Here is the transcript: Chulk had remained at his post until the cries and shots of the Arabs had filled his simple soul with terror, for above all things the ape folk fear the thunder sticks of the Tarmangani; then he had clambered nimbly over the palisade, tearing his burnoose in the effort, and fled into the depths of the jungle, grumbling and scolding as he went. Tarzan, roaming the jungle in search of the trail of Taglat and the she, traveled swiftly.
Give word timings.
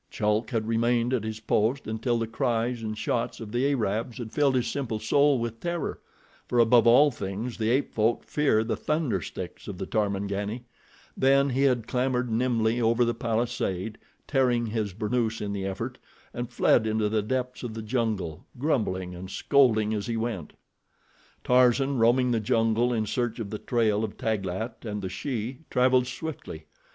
Chulk 0.09 0.49
had 0.49 0.67
remained 0.67 1.13
at 1.13 1.23
his 1.23 1.39
post 1.39 1.85
until 1.85 2.17
the 2.17 2.25
cries 2.25 2.81
and 2.81 2.97
shots 2.97 3.39
of 3.39 3.51
the 3.51 3.67
Arabs 3.69 4.17
had 4.17 4.31
filled 4.31 4.55
his 4.55 4.65
simple 4.65 4.97
soul 4.97 5.37
with 5.37 5.59
terror, 5.59 5.99
for 6.47 6.57
above 6.57 6.87
all 6.87 7.11
things 7.11 7.55
the 7.59 7.69
ape 7.69 7.93
folk 7.93 8.23
fear 8.23 8.63
the 8.63 8.75
thunder 8.75 9.21
sticks 9.21 9.67
of 9.67 9.77
the 9.77 9.85
Tarmangani; 9.85 10.63
then 11.15 11.51
he 11.51 11.61
had 11.61 11.85
clambered 11.85 12.31
nimbly 12.31 12.81
over 12.81 13.05
the 13.05 13.13
palisade, 13.13 13.99
tearing 14.25 14.65
his 14.65 14.93
burnoose 14.95 15.39
in 15.39 15.53
the 15.53 15.67
effort, 15.67 15.99
and 16.33 16.49
fled 16.49 16.87
into 16.87 17.07
the 17.07 17.21
depths 17.21 17.61
of 17.61 17.75
the 17.75 17.83
jungle, 17.83 18.43
grumbling 18.57 19.13
and 19.13 19.29
scolding 19.29 19.93
as 19.93 20.07
he 20.07 20.17
went. 20.17 20.53
Tarzan, 21.43 21.99
roaming 21.99 22.31
the 22.31 22.39
jungle 22.39 22.91
in 22.91 23.05
search 23.05 23.37
of 23.37 23.51
the 23.51 23.59
trail 23.59 24.03
of 24.03 24.17
Taglat 24.17 24.83
and 24.83 25.03
the 25.03 25.09
she, 25.09 25.59
traveled 25.69 26.07
swiftly. 26.07 26.65